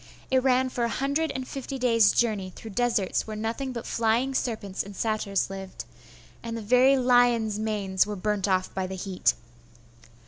It 0.31 0.41
ran 0.41 0.69
for 0.69 0.83
a 0.83 0.89
hundred 0.89 1.29
and 1.35 1.47
fifty 1.47 1.77
days' 1.77 2.11
journey 2.11 2.51
through 2.55 2.71
deserts 2.71 3.27
where 3.27 3.35
nothing 3.35 3.71
but 3.71 3.85
flying 3.85 4.33
serpents 4.33 4.81
and 4.81 4.95
satyrs 4.95 5.51
lived, 5.51 5.85
and 6.41 6.57
the 6.57 6.61
very 6.63 6.97
lions' 6.97 7.59
manes 7.59 8.07
were 8.07 8.15
burnt 8.15 8.47
off 8.47 8.73
by 8.73 8.87
the 8.87 8.95
heat.... 8.95 9.35